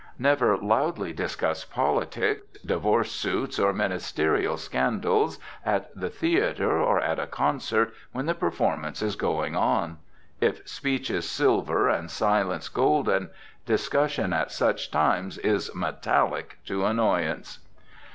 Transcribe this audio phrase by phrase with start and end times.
[0.17, 7.27] Never loudly discuss politics, divorce suits or ministerial scandals at the theater or at a
[7.27, 9.99] concert when the performance is going on.
[10.39, 13.29] If speech is silver and silence golden,
[13.67, 17.59] discussion at such times is metallic to annoyance.